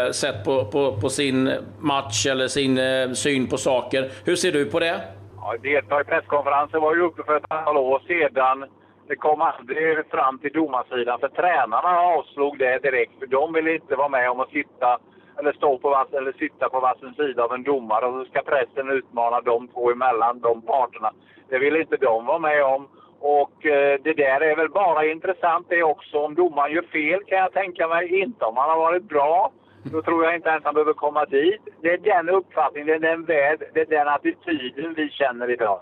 eh, 0.06 0.10
sett 0.10 0.44
på, 0.44 0.64
på, 0.64 0.96
på, 1.00 1.08
sin 1.08 1.52
match 1.78 2.26
eller 2.26 2.48
sin 2.48 2.78
eh, 2.78 3.12
syn 3.12 3.46
på 3.46 3.56
saker. 3.56 4.10
Hur 4.24 4.36
ser 4.36 4.52
du 4.52 4.64
på 4.64 4.80
det? 4.80 5.00
Ja, 5.46 5.56
delta 5.62 6.00
i 6.00 6.04
presskonferensen 6.04 6.80
var 6.80 6.94
ju 6.94 7.00
uppe 7.00 7.22
för 7.22 7.36
ett 7.36 7.52
antal 7.52 7.76
år 7.76 8.02
sedan. 8.06 8.64
Det 9.08 9.16
kom 9.16 9.40
aldrig 9.40 10.10
fram 10.10 10.38
till 10.38 10.52
domarsidan 10.52 11.20
för 11.20 11.28
tränarna 11.28 11.98
avslog 12.00 12.58
det 12.58 12.78
direkt 12.78 13.18
för 13.18 13.26
de 13.26 13.52
ville 13.52 13.74
inte 13.74 13.96
vara 13.96 14.08
med 14.08 14.30
om 14.30 14.40
att 14.40 14.50
sitta 14.50 14.98
eller 15.38 15.52
stå 15.52 15.78
på 15.78 15.90
vass, 15.90 16.12
eller 16.12 16.32
sitta 16.32 16.68
på 16.68 16.80
varsin 16.80 17.14
sida 17.14 17.44
av 17.44 17.52
en 17.52 17.62
domare 17.62 18.06
och 18.06 18.26
så 18.26 18.30
ska 18.30 18.42
pressen 18.42 18.90
utmana 18.90 19.40
de 19.40 19.68
två 19.68 19.90
emellan, 19.90 20.40
de 20.40 20.62
parterna. 20.62 21.12
Det 21.48 21.58
vill 21.58 21.76
inte 21.76 21.96
de 21.96 22.26
vara 22.26 22.38
med 22.38 22.64
om. 22.64 22.88
Och 23.20 23.66
eh, 23.66 24.00
det 24.04 24.12
där 24.12 24.40
är 24.40 24.56
väl 24.56 24.70
bara 24.70 25.06
intressant 25.06 25.66
det 25.68 25.82
också. 25.82 26.18
Om 26.18 26.34
domaren 26.34 26.72
gör 26.72 26.82
fel 26.82 27.24
kan 27.24 27.38
jag 27.38 27.52
tänka 27.52 27.88
mig, 27.88 28.20
inte 28.20 28.44
om 28.44 28.56
han 28.56 28.70
har 28.70 28.78
varit 28.78 29.08
bra. 29.08 29.52
Då 29.92 30.02
tror 30.02 30.24
jag 30.24 30.34
inte 30.34 30.48
ens 30.48 30.64
han 30.64 30.74
behöver 30.74 30.92
komma 30.92 31.24
dit. 31.24 31.62
Det 31.82 31.92
är 31.92 31.98
den 31.98 32.28
uppfattningen, 32.28 32.86
det 32.86 32.94
är 32.94 33.10
den 33.10 33.24
värld, 33.24 33.62
det 33.74 33.80
är 33.80 33.86
den 33.86 34.08
attityden 34.08 34.94
vi 34.94 35.08
känner 35.10 35.50
idag. 35.50 35.80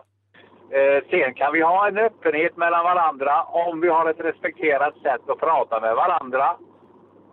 Eh, 0.71 1.05
sen 1.11 1.35
kan 1.35 1.53
vi 1.53 1.61
ha 1.61 1.89
en 1.89 1.99
öppenhet 1.99 2.57
mellan 2.57 2.85
varandra 2.85 3.43
om 3.43 3.81
vi 3.81 3.89
har 3.89 4.11
ett 4.11 4.21
respekterat 4.21 4.95
sätt 5.03 5.29
att 5.29 5.39
prata 5.39 5.81
med 5.81 5.95
varandra 5.95 6.57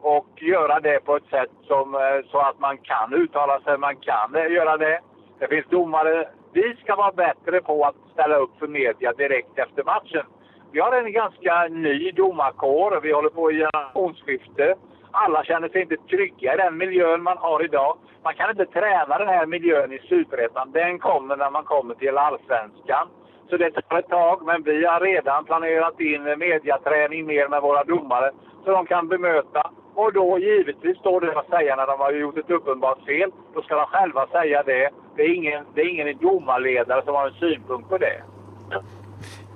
och 0.01 0.27
göra 0.41 0.79
det 0.79 1.05
på 1.05 1.15
ett 1.15 1.29
sätt 1.29 1.51
som, 1.67 1.95
eh, 1.95 2.29
så 2.31 2.39
att 2.39 2.59
man 2.59 2.77
kan 2.77 3.13
uttala 3.13 3.59
sig, 3.59 3.77
man 3.77 3.95
kan 3.95 4.35
eh, 4.35 4.51
göra 4.51 4.77
det. 4.77 4.99
Det 5.39 5.47
finns 5.47 5.67
domare. 5.67 6.29
Vi 6.53 6.75
ska 6.83 6.95
vara 6.95 7.11
bättre 7.11 7.61
på 7.61 7.85
att 7.85 7.95
ställa 8.13 8.35
upp 8.35 8.59
för 8.59 8.67
media 8.67 9.13
direkt 9.13 9.59
efter 9.59 9.83
matchen. 9.83 10.25
Vi 10.71 10.79
har 10.79 10.91
en 10.91 11.11
ganska 11.11 11.67
ny 11.67 12.11
domarkår. 12.11 12.99
Vi 13.03 13.11
håller 13.11 13.29
på 13.29 13.51
i 13.51 13.55
generationsskifte. 13.55 14.75
Alla 15.11 15.43
känner 15.43 15.69
sig 15.69 15.81
inte 15.81 15.97
trygga 15.97 16.53
i 16.53 16.57
den 16.57 16.77
miljön 16.77 17.23
man 17.23 17.37
har 17.37 17.63
idag. 17.63 17.97
Man 18.23 18.35
kan 18.35 18.49
inte 18.49 18.65
träna 18.65 19.17
den 19.17 19.27
här 19.27 19.45
miljön 19.45 19.93
i 19.93 19.99
Superettan. 19.99 20.71
Den 20.71 20.99
kommer 20.99 21.37
när 21.37 21.51
man 21.51 21.63
kommer 21.63 21.95
till 21.95 22.17
Allsvenskan. 22.17 23.07
Så 23.49 23.57
det 23.57 23.71
tar 23.71 23.99
ett 23.99 24.09
tag, 24.09 24.45
men 24.45 24.63
vi 24.63 24.85
har 24.85 24.99
redan 24.99 25.45
planerat 25.45 25.99
in 25.99 26.23
mediaträning 26.23 27.25
mer 27.25 27.47
med 27.47 27.61
våra 27.61 27.83
domare 27.83 28.31
så 28.65 28.71
de 28.71 28.85
kan 28.85 29.07
bemöta 29.07 29.71
och 29.95 30.13
då 30.13 30.39
givetvis 30.39 30.97
står 30.97 31.21
det 31.21 31.39
att 31.39 31.49
säga 31.49 31.75
när 31.75 31.87
de 31.87 31.99
har 31.99 32.11
gjort 32.11 32.37
ett 32.37 32.49
uppenbart 32.49 33.05
fel. 33.05 33.31
Då 33.53 33.61
ska 33.61 33.75
de 33.75 33.85
själva 33.85 34.27
säga 34.27 34.63
det. 34.63 34.89
Det 35.15 35.21
är 35.21 35.33
ingen, 35.35 35.65
det 35.73 35.81
är 35.81 35.89
ingen 35.89 36.17
domarledare 36.17 37.05
som 37.05 37.15
har 37.15 37.27
en 37.27 37.33
synpunkt 37.33 37.89
på 37.89 37.97
det. 37.97 38.21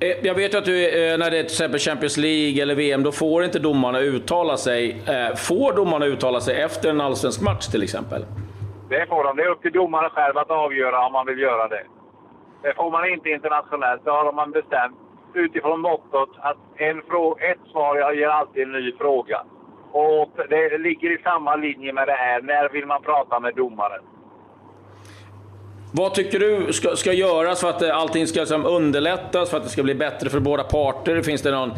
Eh, 0.04 0.26
jag 0.28 0.36
vet 0.36 0.56
att 0.56 0.66
du, 0.66 0.76
eh, 0.88 1.18
när 1.18 1.32
det 1.32 1.38
är 1.38 1.44
till 1.44 1.58
exempel 1.58 1.80
Champions 1.80 2.18
League 2.18 2.62
eller 2.62 2.76
VM, 2.76 3.04
då 3.04 3.12
får 3.12 3.44
inte 3.44 3.60
domarna 3.60 4.00
uttala 4.00 4.58
sig. 4.58 4.80
Eh, 5.14 5.36
får 5.36 5.74
domarna 5.74 6.06
uttala 6.06 6.42
sig 6.42 6.62
efter 6.62 6.90
en 6.90 7.02
allsvensk 7.02 7.42
match 7.42 7.68
till 7.68 7.84
exempel? 7.84 8.26
Det 8.90 9.06
får 9.10 9.24
de. 9.24 9.38
Det 9.38 9.44
är 9.44 9.50
upp 9.50 9.62
till 9.62 9.72
domaren 9.72 10.10
själv 10.10 10.38
att 10.38 10.52
avgöra 10.52 11.06
om 11.06 11.14
man 11.14 11.26
vill 11.26 11.40
göra 11.40 11.68
det. 11.68 11.84
Det 12.62 12.74
får 12.76 12.92
man 12.92 13.10
inte 13.10 13.30
internationellt. 13.30 14.06
Det 14.06 14.12
har 14.12 14.34
man 14.34 14.52
bestämt 14.52 14.98
utifrån 15.34 15.80
mottot 15.82 16.30
att 16.38 16.58
en 16.76 16.98
ett 17.52 17.64
svar 17.72 18.14
ger 18.14 18.28
alltid 18.28 18.64
en 18.64 18.72
ny 18.72 18.98
fråga. 18.98 19.42
Och 19.92 20.32
det 20.50 20.78
ligger 20.78 21.20
i 21.20 21.22
samma 21.24 21.56
linje 21.56 21.94
med 21.94 22.08
det 22.08 22.18
här. 22.26 22.42
När 22.42 22.70
vill 22.70 22.86
man 22.86 23.02
prata 23.02 23.40
med 23.40 23.56
domaren? 23.56 24.04
Vad 25.96 26.14
tycker 26.14 26.40
du 26.40 26.74
ska, 26.74 26.96
ska 26.96 27.14
göras 27.14 27.62
för 27.62 27.70
att 27.70 27.82
eh, 27.82 27.98
allting 27.98 28.28
ska 28.28 28.40
liksom 28.40 28.66
underlättas, 28.66 29.50
för 29.50 29.58
att 29.58 29.64
det 29.64 29.70
ska 29.70 29.84
bli 29.84 29.96
bättre 29.96 30.30
för 30.30 30.40
båda 30.40 30.64
parter? 30.64 31.22
Finns 31.22 31.42
det 31.42 31.52
någon 31.52 31.72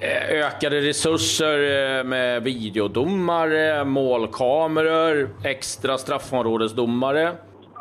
eh, 0.00 0.46
ökade 0.46 0.80
resurser 0.80 1.58
eh, 1.98 2.04
med 2.04 2.42
videodomare, 2.42 3.84
målkameror, 3.84 5.28
extra 5.44 5.98
straffområdesdomare? 5.98 7.32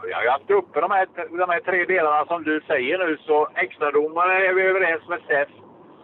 Jag 0.10 0.17
har 0.17 0.32
haft 0.32 0.51
uppe 0.51 0.82
de 0.82 0.91
här, 0.91 1.08
de 1.38 1.50
här 1.50 1.60
tre 1.60 1.86
delarna 1.86 2.25
som 2.25 2.44
du 2.44 2.62
säger 2.67 2.98
nu, 2.98 3.17
så 3.25 3.48
extradomare 3.56 4.48
är 4.48 4.53
vi 4.53 4.62
överens 4.62 5.10
med 5.10 5.20
SEF 5.27 5.50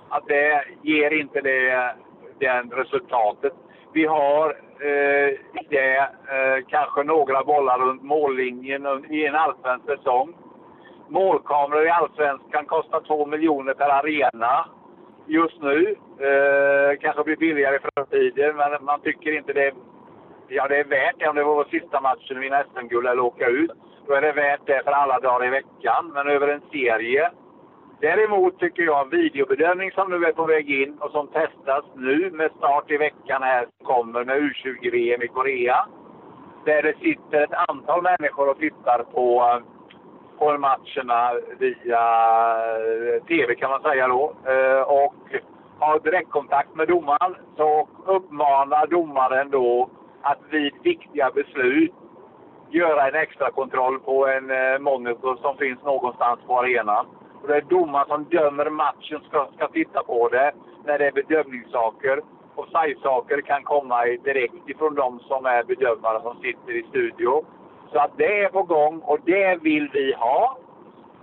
att 0.09 0.27
det 0.27 0.63
ger 0.83 1.19
inte 1.21 1.41
det, 1.41 1.95
det 2.39 2.63
resultatet. 2.71 3.53
Vi 3.93 4.05
har 4.05 4.49
eh, 4.79 5.37
det, 5.69 5.97
eh, 5.97 6.65
kanske 6.67 7.03
några 7.03 7.43
bollar 7.43 7.79
runt 7.79 8.03
mållinjen 8.03 9.05
i 9.09 9.25
en 9.25 9.35
allsvensk 9.35 9.85
säsong. 9.85 10.33
Målkameror 11.09 11.85
i 11.85 11.89
allsvenskan 11.89 12.65
kostar 12.65 12.99
2 12.99 13.25
miljoner 13.25 13.73
per 13.73 13.89
arena 13.89 14.65
just 15.27 15.61
nu. 15.61 15.95
Eh, 16.19 16.99
kanske 16.99 17.23
blir 17.23 17.35
billigare 17.35 17.75
i 17.75 17.79
framtiden, 17.79 18.55
men 18.55 18.85
man 18.85 19.01
tycker 19.01 19.37
inte 19.37 19.53
det, 19.53 19.73
Ja, 20.47 20.67
det 20.67 20.77
är 20.77 20.83
värt 20.83 21.19
det 21.19 21.27
om 21.27 21.35
det 21.35 21.43
var 21.43 21.55
vår 21.55 21.67
sista 21.71 22.01
matchen 22.01 22.39
vi 22.39 22.49
SM-guld 22.49 23.07
eller 23.07 23.23
åka 23.23 23.47
ut. 23.47 23.71
Då 24.07 24.13
är 24.13 24.21
det 24.21 24.31
värt 24.31 24.65
det 24.65 24.83
för 24.83 24.91
alla 24.91 25.19
dagar 25.19 25.45
i 25.45 25.49
veckan. 25.49 26.11
Men 26.13 26.27
över 26.27 26.47
en 26.47 26.61
serie. 26.71 27.31
Däremot 28.03 28.59
tycker 28.59 28.83
jag 28.83 29.09
videobedömning 29.09 29.91
som 29.91 30.09
nu 30.09 30.25
är 30.25 30.31
på 30.31 30.45
väg 30.45 30.81
in 30.81 30.97
och 30.99 31.11
som 31.11 31.27
testas 31.27 31.85
nu 31.95 32.31
med 32.31 32.51
start 32.57 32.91
i 32.91 32.97
veckan 32.97 33.43
här 33.43 33.65
som 33.77 33.85
kommer 33.85 34.23
med 34.25 34.37
U20-VM 34.37 35.21
i 35.21 35.27
Korea. 35.27 35.87
Där 36.65 36.83
det 36.83 36.97
sitter 36.97 37.41
ett 37.41 37.53
antal 37.67 38.01
människor 38.01 38.49
och 38.49 38.59
tittar 38.59 39.03
på, 39.03 39.41
eh, 39.41 39.59
på 40.37 40.57
matcherna 40.57 41.31
via 41.59 42.03
eh, 42.75 43.23
TV 43.23 43.55
kan 43.55 43.69
man 43.69 43.81
säga 43.81 44.07
då. 44.07 44.33
Eh, 44.45 44.81
och 44.81 45.15
har 45.79 45.99
direktkontakt 45.99 46.75
med 46.75 46.87
domaren 46.87 47.35
så 47.57 47.87
uppmanar 48.05 48.87
domaren 48.87 49.49
då 49.49 49.89
att 50.21 50.39
vid 50.49 50.73
viktiga 50.83 51.31
beslut 51.35 51.93
göra 52.69 53.07
en 53.07 53.15
extra 53.15 53.51
kontroll 53.51 53.99
på 53.99 54.27
en 54.27 54.47
monitor 54.83 55.35
som 55.41 55.57
finns 55.57 55.83
någonstans 55.83 56.39
på 56.47 56.59
arenan. 56.59 57.05
Och 57.43 57.49
det 57.49 57.55
är 57.55 57.61
domaren 57.61 58.07
som 58.07 58.23
dömer 58.23 58.69
matchen 58.69 59.19
ska, 59.27 59.47
ska 59.55 59.67
titta 59.67 60.03
på 60.03 60.29
det 60.29 60.51
när 60.85 60.99
det 60.99 61.07
är 61.07 61.11
bedömningssaker. 61.11 62.21
Och 62.55 62.67
saker 63.03 63.41
kan 63.41 63.63
komma 63.63 64.05
direkt 64.05 64.69
ifrån 64.69 64.95
de 64.95 65.19
som 65.19 65.45
är 65.45 65.63
bedömare 65.63 66.21
som 66.21 66.41
sitter 66.41 66.71
i 66.71 66.83
studio. 66.89 67.45
Så 67.91 67.99
att 67.99 68.11
det 68.17 68.43
är 68.43 68.49
på 68.49 68.63
gång 68.63 68.99
och 68.99 69.19
det 69.25 69.61
vill 69.61 69.89
vi 69.93 70.13
ha. 70.13 70.57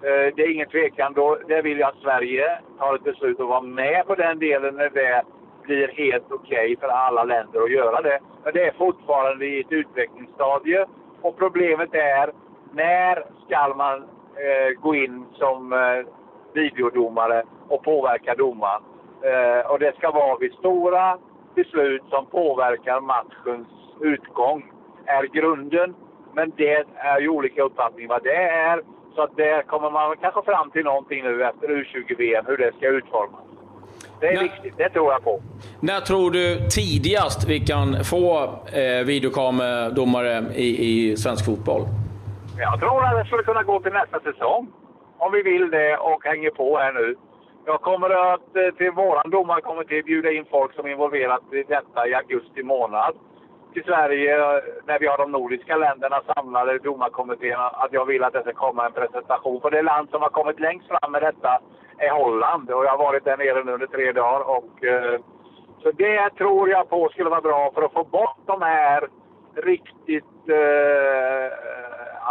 Eh, 0.02 0.34
det 0.34 0.42
är 0.42 0.54
ingen 0.54 0.68
tvekan. 0.68 1.12
Då, 1.12 1.38
det 1.48 1.62
vill 1.62 1.78
jag 1.78 1.88
att 1.88 2.02
Sverige 2.02 2.58
tar 2.78 2.94
ett 2.94 3.04
beslut 3.04 3.40
att 3.40 3.48
vara 3.48 3.60
med 3.60 4.06
på 4.06 4.14
den 4.14 4.38
delen 4.38 4.74
när 4.74 4.90
det 4.90 5.22
blir 5.62 5.88
helt 5.88 6.32
okej 6.32 6.72
okay 6.72 6.76
för 6.76 6.88
alla 6.88 7.24
länder 7.24 7.62
att 7.62 7.70
göra 7.70 8.02
det. 8.02 8.20
Men 8.44 8.52
det 8.52 8.66
är 8.66 8.72
fortfarande 8.72 9.46
i 9.46 9.60
ett 9.60 9.72
utvecklingsstadie. 9.72 10.86
Och 11.22 11.36
problemet 11.38 11.94
är, 11.94 12.32
när 12.72 13.24
ska 13.46 13.74
man 13.76 14.04
gå 14.82 14.94
in 14.94 15.25
som 15.32 15.72
eh, 15.72 15.78
videodomare 16.54 17.42
och 17.68 17.84
påverka 17.84 18.34
domaren? 18.34 18.82
Eh, 19.22 19.70
och 19.70 19.78
det 19.78 19.96
ska 19.96 20.10
vara 20.10 20.38
vid 20.38 20.52
stora 20.52 21.18
beslut 21.54 22.02
som 22.10 22.26
påverkar 22.26 23.00
matchens 23.00 23.68
utgång, 24.00 24.72
är 25.06 25.26
grunden. 25.26 25.94
Men 26.34 26.52
det 26.56 26.84
är 26.96 27.20
ju 27.20 27.28
olika 27.28 27.62
uppfattningar 27.62 28.08
vad 28.08 28.22
det 28.22 28.42
är. 28.44 28.82
Så 29.14 29.22
att 29.22 29.37
det 29.37 29.66
kommer 29.66 29.90
man 29.90 30.16
kanske 30.20 30.42
fram 30.42 30.70
till 30.70 30.84
någonting 30.84 31.22
nu 31.22 31.44
efter 31.44 31.68
U20-VM, 31.68 32.44
hur 32.46 32.56
det 32.56 32.72
ska 32.76 32.88
utformas. 32.88 33.40
Det 34.20 34.26
är 34.26 34.34
när, 34.34 34.42
viktigt, 34.42 34.75
det 34.76 34.88
tror 34.88 35.12
jag 35.12 35.25
på. 35.25 35.42
När 35.80 36.00
tror 36.00 36.30
du 36.30 36.68
tidigast 36.70 37.49
vi 37.49 37.60
kan 37.60 38.04
få 38.04 38.42
eh, 38.72 39.06
videokameradomare 39.06 40.44
i, 40.54 41.10
i 41.10 41.16
svensk 41.16 41.44
fotboll? 41.44 41.82
Jag 42.60 42.80
tror 42.80 43.04
att 43.04 43.18
det 43.18 43.24
skulle 43.24 43.42
kunna 43.42 43.62
gå 43.62 43.80
till 43.80 43.92
nästa 43.92 44.20
säsong. 44.20 44.72
Om 45.18 45.32
vi 45.32 45.42
vill 45.42 45.70
det 45.70 45.96
och 45.96 46.24
hänger 46.24 46.50
på 46.50 46.78
här 46.78 46.92
nu. 46.92 47.16
Jag 47.66 47.80
kommer 47.80 48.32
att 48.32 48.56
eh, 48.56 48.74
till 48.76 48.90
våran 48.90 49.30
domarkommitté 49.30 50.02
bjuda 50.02 50.30
in 50.32 50.44
folk 50.50 50.74
som 50.74 50.86
är 50.86 50.90
involverat 50.90 51.52
i 51.52 51.62
detta 51.62 52.08
i 52.08 52.14
augusti 52.14 52.62
månad 52.62 53.14
till 53.72 53.84
Sverige 53.84 54.34
eh, 54.38 54.62
när 54.86 54.98
vi 54.98 55.06
har 55.06 55.18
de 55.18 55.32
nordiska 55.32 55.76
länderna 55.76 56.20
samlade, 56.34 56.78
domarkommittéerna, 56.78 57.68
att 57.68 57.92
jag 57.92 58.06
vill 58.06 58.24
att 58.24 58.32
det 58.32 58.42
ska 58.42 58.52
komma 58.52 58.86
en 58.86 58.92
presentation. 58.92 59.60
För 59.60 59.70
det 59.70 59.82
land 59.82 60.10
som 60.10 60.22
har 60.22 60.28
kommit 60.28 60.60
längst 60.60 60.88
fram 60.88 61.12
med 61.12 61.22
detta 61.22 61.60
är 61.98 62.10
Holland 62.10 62.70
och 62.70 62.84
jag 62.84 62.90
har 62.90 62.98
varit 62.98 63.24
där 63.24 63.36
nere 63.36 63.64
nu 63.64 63.72
under 63.72 63.86
tre 63.86 64.12
dagar. 64.12 64.40
Och, 64.40 64.84
eh, 64.84 65.20
så 65.82 65.90
det 65.90 66.30
tror 66.30 66.68
jag 66.68 66.88
på 66.88 67.08
skulle 67.08 67.30
vara 67.30 67.40
bra 67.40 67.70
för 67.74 67.82
att 67.82 67.92
få 67.92 68.04
bort 68.04 68.38
de 68.46 68.62
här 68.62 69.08
riktigt, 69.54 70.48
eh, 70.48 71.46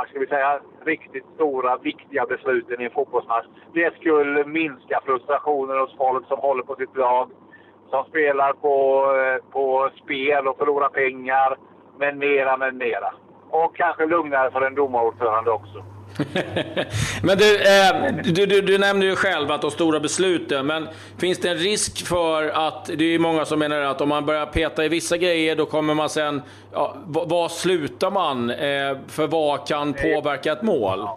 ska 0.05 0.19
vi 0.19 0.27
säga, 0.27 0.59
riktigt 0.85 1.25
stora, 1.35 1.77
viktiga 1.77 2.25
besluten 2.25 2.81
i 2.81 2.85
en 2.85 2.91
fotbollsmatch. 2.91 3.45
Det 3.73 3.95
skulle 3.95 4.45
minska 4.45 5.01
frustrationen 5.05 5.79
hos 5.79 5.97
folk 5.97 6.27
som 6.27 6.39
håller 6.39 6.63
på 6.63 6.75
sitt 6.75 6.95
lag 6.97 7.29
som 7.89 8.05
spelar 8.05 8.53
på, 8.53 9.05
eh, 9.15 9.51
på 9.51 9.89
spel 10.03 10.47
och 10.47 10.57
förlorar 10.57 10.89
pengar, 10.89 11.57
med 11.97 12.17
mera, 12.17 12.57
med 12.57 12.75
mera. 12.75 13.13
Och 13.49 13.75
kanske 13.75 14.05
lugnare 14.05 14.51
för 14.51 14.61
en 14.61 14.75
domarordförande 14.75 15.51
också 15.51 15.83
men 17.23 17.37
du, 17.37 17.55
eh, 17.55 18.13
du, 18.23 18.45
du, 18.45 18.61
du, 18.61 18.77
nämnde 18.77 19.05
ju 19.05 19.15
själv 19.15 19.51
att 19.51 19.61
de 19.61 19.71
stora 19.71 19.99
besluten, 19.99 20.65
men 20.65 20.87
finns 21.19 21.39
det 21.39 21.49
en 21.49 21.57
risk 21.57 22.07
för 22.07 22.49
att, 22.49 22.85
det 22.85 23.15
är 23.15 23.19
många 23.19 23.45
som 23.45 23.59
menar 23.59 23.81
att 23.81 24.01
om 24.01 24.09
man 24.09 24.25
börjar 24.25 24.45
peta 24.45 24.85
i 24.85 24.89
vissa 24.89 25.17
grejer, 25.17 25.55
då 25.55 25.65
kommer 25.65 25.93
man 25.93 26.09
sen, 26.09 26.41
ja, 26.73 26.95
var 27.07 27.47
slutar 27.47 28.11
man? 28.11 28.49
Eh, 28.49 28.97
för 29.07 29.27
vad 29.27 29.67
kan 29.67 29.93
påverka 29.93 30.51
ett 30.51 30.61
mål? 30.61 31.07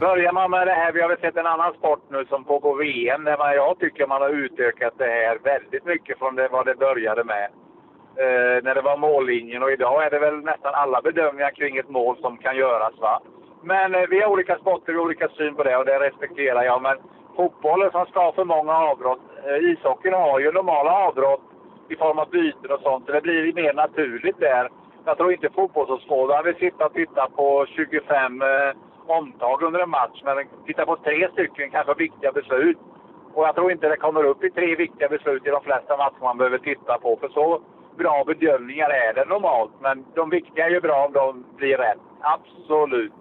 Börjar 0.00 0.32
man 0.32 0.50
med 0.50 0.66
det 0.66 0.72
här, 0.72 0.92
vi 0.92 1.00
har 1.00 1.08
väl 1.08 1.18
sett 1.20 1.36
en 1.36 1.46
annan 1.46 1.74
sport 1.74 2.02
nu 2.08 2.24
som 2.28 2.44
pågår 2.44 2.76
VM, 2.76 3.24
där 3.24 3.38
man, 3.38 3.54
jag 3.54 3.78
tycker 3.78 4.06
man 4.06 4.22
har 4.22 4.30
utökat 4.30 4.94
det 4.98 5.04
här 5.04 5.38
väldigt 5.42 5.84
mycket 5.84 6.18
från 6.18 6.36
det, 6.36 6.48
vad 6.48 6.66
det 6.66 6.74
började 6.74 7.24
med. 7.24 7.48
Eh, 8.18 8.62
när 8.64 8.74
det 8.74 8.82
var 8.82 8.96
mållinjen 8.96 9.62
och 9.62 9.70
idag 9.70 10.04
är 10.06 10.10
det 10.10 10.18
väl 10.18 10.36
nästan 10.36 10.74
alla 10.74 11.02
bedömningar 11.02 11.50
kring 11.50 11.76
ett 11.76 11.88
mål 11.88 12.16
som 12.20 12.36
kan 12.36 12.56
göras. 12.56 12.94
va. 13.00 13.22
Men 13.62 13.94
eh, 13.94 14.06
vi 14.10 14.20
har 14.20 14.30
olika 14.30 14.58
sporter, 14.58 14.96
och 14.96 15.04
olika 15.04 15.28
syn 15.28 15.54
på 15.54 15.62
det 15.62 15.76
och 15.76 15.84
det 15.84 16.00
respekterar 16.00 16.62
jag. 16.62 16.82
Men 16.82 16.96
fotbollen 17.36 17.90
som 17.90 18.06
ska 18.06 18.20
ha 18.20 18.32
för 18.32 18.44
många 18.44 18.72
avbrott, 18.72 19.20
eh, 19.46 19.70
ishockeyn 19.70 20.14
har 20.14 20.40
ju 20.40 20.52
normala 20.52 20.92
avbrott 20.92 21.40
i 21.88 21.96
form 21.96 22.18
av 22.18 22.30
byten 22.30 22.70
och 22.70 22.80
sånt, 22.80 23.06
så 23.06 23.12
det 23.12 23.20
blir 23.20 23.52
mer 23.52 23.72
naturligt 23.72 24.40
där. 24.40 24.68
Jag 25.04 25.16
tror 25.16 25.32
inte 25.32 25.48
fotbollsåskådaren 25.50 26.44
vill 26.44 26.54
sitta 26.54 26.86
och 26.86 26.92
titta 26.92 27.28
på 27.36 27.66
25 27.68 28.42
eh, 28.42 28.48
omtag 29.06 29.62
under 29.62 29.80
en 29.80 29.90
match, 29.90 30.22
men 30.24 30.36
titta 30.66 30.86
på 30.86 30.96
tre 30.96 31.28
stycken 31.32 31.70
kanske 31.70 31.94
viktiga 31.94 32.32
beslut. 32.32 32.78
Och 33.34 33.44
jag 33.46 33.54
tror 33.54 33.72
inte 33.72 33.88
det 33.88 33.96
kommer 33.96 34.24
upp 34.24 34.44
i 34.44 34.50
tre 34.50 34.76
viktiga 34.76 35.08
beslut 35.08 35.46
i 35.46 35.50
de 35.50 35.60
flesta 35.60 35.96
matcher 35.96 36.22
man 36.22 36.38
behöver 36.38 36.58
titta 36.58 36.98
på. 36.98 37.16
För 37.20 37.28
så 37.28 37.60
bra 37.96 38.24
bedömningar 38.26 38.90
är 38.90 39.14
det 39.14 39.24
normalt. 39.24 39.72
Men 39.80 40.04
de 40.14 40.30
viktiga 40.30 40.66
är 40.66 40.70
ju 40.70 40.80
bra 40.80 41.06
om 41.06 41.12
de 41.12 41.44
blir 41.56 41.76
rätt. 41.76 41.98
Absolut. 42.20 43.12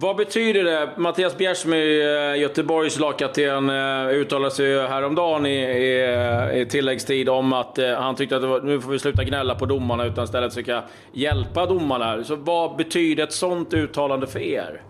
Vad 0.00 0.16
betyder 0.16 0.64
det? 0.64 0.90
Mattias 0.96 1.38
Bjärsmyr, 1.38 2.00
eh, 2.00 2.40
Göteborgs 2.40 2.98
lagkapten, 2.98 3.70
eh, 3.70 4.08
uttalade 4.08 4.50
sig 4.50 4.88
häromdagen 4.88 5.46
i, 5.46 5.58
i, 5.58 6.60
i 6.60 6.66
tilläggstid 6.66 7.28
om 7.28 7.52
att 7.52 7.78
eh, 7.78 7.94
han 7.94 8.14
tyckte 8.14 8.36
att 8.36 8.42
var, 8.42 8.60
nu 8.60 8.80
får 8.80 8.90
vi 8.90 8.98
sluta 8.98 9.24
gnälla 9.24 9.54
på 9.54 9.66
domarna 9.66 10.04
utan 10.04 10.24
istället 10.24 10.54
försöka 10.54 10.82
hjälpa 11.12 11.66
domarna. 11.66 12.24
Så 12.24 12.36
vad 12.36 12.76
betyder 12.76 13.24
ett 13.24 13.32
sånt 13.32 13.74
uttalande 13.74 14.26
för 14.26 14.40
er? 14.40 14.82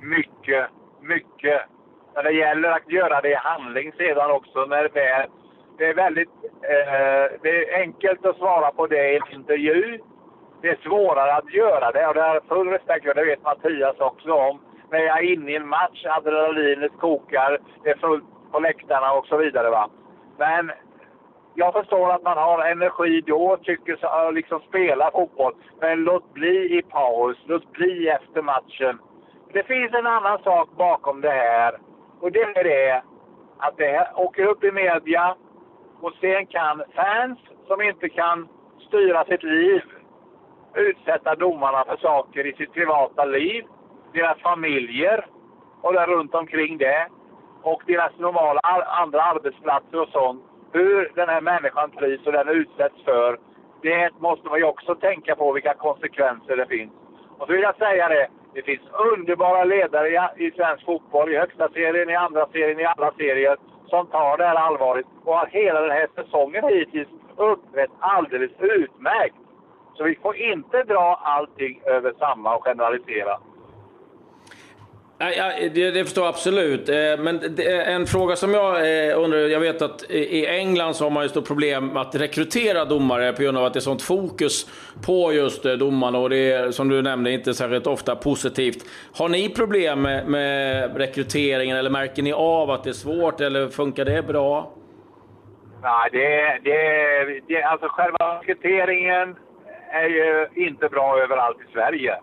Mycket, 0.00 0.66
mycket. 1.02 1.62
Men 2.14 2.24
det 2.24 2.32
gäller 2.32 2.68
att 2.68 2.92
göra 2.92 3.20
det 3.20 3.30
i 3.30 3.34
handling 3.34 3.92
sedan 3.92 4.30
också. 4.30 4.64
När 4.64 4.88
det, 4.94 5.08
är, 5.08 5.26
det 5.78 5.84
är 5.84 5.94
väldigt 5.94 6.34
eh, 6.44 7.40
det 7.42 7.48
är 7.48 7.80
enkelt 7.80 8.26
att 8.26 8.36
svara 8.36 8.70
på 8.70 8.86
det 8.86 9.12
i 9.12 9.16
en 9.16 9.40
intervju 9.40 9.98
det 10.64 10.70
är 10.70 10.88
svårare 10.88 11.34
att 11.34 11.52
göra 11.52 11.90
det 11.92 12.06
och 12.06 12.14
det 12.14 12.22
har 12.22 12.40
full 12.48 12.68
respekt 12.68 13.04
för, 13.04 13.14
det 13.14 13.24
vet 13.24 13.42
Mattias 13.42 13.96
också 13.98 14.32
om. 14.32 14.60
När 14.90 14.98
jag 14.98 15.18
är 15.18 15.32
inne 15.32 15.50
i 15.50 15.56
en 15.56 15.68
match, 15.68 16.04
adrenalinet 16.06 16.92
kokar, 17.00 17.58
det 17.82 17.90
är 17.90 17.96
fullt 17.96 18.24
på 18.52 18.58
läktarna 18.58 19.12
och 19.12 19.26
så 19.26 19.36
vidare. 19.36 19.70
Va? 19.70 19.90
Men 20.38 20.72
jag 21.54 21.72
förstår 21.72 22.12
att 22.12 22.22
man 22.22 22.38
har 22.38 22.64
energi 22.64 23.20
då, 23.26 23.56
tycker 23.62 23.96
så, 23.96 24.30
liksom 24.30 24.60
spela 24.60 25.10
fotboll. 25.10 25.54
Men 25.80 26.04
låt 26.04 26.34
bli 26.34 26.78
i 26.78 26.82
paus, 26.82 27.36
låt 27.46 27.72
bli 27.72 28.08
efter 28.08 28.42
matchen. 28.42 28.98
Det 29.52 29.62
finns 29.62 29.94
en 29.94 30.06
annan 30.06 30.38
sak 30.42 30.68
bakom 30.76 31.20
det 31.20 31.30
här. 31.30 31.78
Och 32.20 32.32
det 32.32 32.42
är 32.42 32.64
det 32.64 33.02
att 33.58 33.76
det 33.76 34.08
åker 34.16 34.44
upp 34.46 34.64
i 34.64 34.72
media 34.72 35.36
och 36.00 36.12
sen 36.20 36.46
kan 36.46 36.82
fans 36.94 37.38
som 37.66 37.82
inte 37.82 38.08
kan 38.08 38.48
styra 38.88 39.24
sitt 39.24 39.42
liv 39.42 39.82
utsätta 40.74 41.34
domarna 41.34 41.84
för 41.84 41.96
saker 41.96 42.46
i 42.46 42.52
sitt 42.52 42.72
privata 42.72 43.24
liv, 43.24 43.64
deras 44.12 44.38
familjer 44.38 45.26
och 45.80 45.92
där 45.92 46.06
runt 46.06 46.34
omkring 46.34 46.78
det 46.78 47.06
och 47.62 47.82
deras 47.86 48.18
normala 48.18 48.60
andra 49.02 49.22
arbetsplatser 49.22 50.00
och 50.00 50.08
sånt. 50.08 50.44
Hur 50.72 51.12
den 51.14 51.28
här 51.28 51.40
människan 51.40 51.90
trivs 51.90 52.26
och 52.26 52.32
den 52.32 52.48
utsätts 52.48 53.04
för. 53.04 53.38
Det 53.82 54.10
måste 54.18 54.48
man 54.48 54.58
ju 54.58 54.64
också 54.64 54.94
tänka 54.94 55.36
på 55.36 55.52
vilka 55.52 55.74
konsekvenser 55.74 56.56
det 56.56 56.66
finns. 56.66 56.92
Och 57.38 57.46
så 57.46 57.52
vill 57.52 57.62
jag 57.62 57.76
säga 57.76 58.08
det, 58.08 58.28
det 58.54 58.62
finns 58.62 58.82
underbara 59.12 59.64
ledare 59.64 60.08
i, 60.08 60.46
i 60.46 60.50
svensk 60.50 60.84
fotboll, 60.84 61.32
i 61.32 61.38
högsta 61.38 61.68
serien, 61.68 62.10
i 62.10 62.14
andra 62.14 62.46
serien, 62.46 62.80
i 62.80 62.84
alla 62.84 63.12
serier, 63.12 63.56
som 63.86 64.06
tar 64.06 64.36
det 64.36 64.46
här 64.46 64.54
allvarligt 64.54 65.06
och 65.24 65.34
har 65.34 65.46
hela 65.46 65.80
den 65.80 65.90
här 65.90 66.08
säsongen 66.14 66.64
hittills 66.68 67.08
uppträtt 67.36 67.90
alldeles 68.00 68.52
utmärkt. 68.58 69.36
Så 69.94 70.04
vi 70.04 70.14
får 70.22 70.36
inte 70.36 70.82
dra 70.82 71.20
allting 71.24 71.80
över 71.86 72.12
samma 72.18 72.56
och 72.56 72.64
generalisera. 72.64 73.38
det, 75.74 75.90
det 75.90 76.04
förstår 76.04 76.24
jag 76.24 76.28
absolut. 76.28 76.88
Eh, 76.88 76.94
men 77.18 77.58
en 77.86 78.06
fråga 78.06 78.36
som 78.36 78.54
jag 78.54 78.74
eh, 79.08 79.18
undrar, 79.18 79.38
jag 79.38 79.60
vet 79.60 79.82
att 79.82 80.10
i 80.10 80.46
England 80.46 80.94
så 80.94 81.04
har 81.04 81.10
man 81.10 81.22
ju 81.22 81.28
stort 81.28 81.46
problem 81.46 81.96
att 81.96 82.14
rekrytera 82.14 82.84
domare 82.84 83.32
på 83.32 83.42
grund 83.42 83.58
av 83.58 83.64
att 83.64 83.72
det 83.72 83.78
är 83.78 83.80
sånt 83.80 84.02
fokus 84.02 84.66
på 85.06 85.32
just 85.32 85.66
eh, 85.66 85.72
domarna 85.72 86.18
och 86.18 86.30
det 86.30 86.52
är 86.52 86.70
som 86.70 86.88
du 86.88 87.02
nämnde 87.02 87.30
inte 87.30 87.54
särskilt 87.54 87.86
ofta 87.86 88.16
positivt. 88.16 88.84
Har 89.18 89.28
ni 89.28 89.54
problem 89.54 90.02
med, 90.02 90.28
med 90.28 90.96
rekryteringen 90.96 91.76
eller 91.76 91.90
märker 91.90 92.22
ni 92.22 92.32
av 92.32 92.70
att 92.70 92.84
det 92.84 92.90
är 92.90 92.92
svårt 92.92 93.40
eller 93.40 93.68
funkar 93.68 94.04
det 94.04 94.26
bra? 94.26 94.72
Nej, 95.82 96.08
det, 96.12 96.58
det, 96.70 97.40
det, 97.48 97.62
alltså 97.62 97.88
själva 97.88 98.40
rekryteringen 98.40 99.36
är 99.94 100.08
ju 100.08 100.46
inte 100.54 100.88
bra 100.88 101.18
överallt 101.18 101.60
i 101.60 101.72
Sverige 101.72 102.16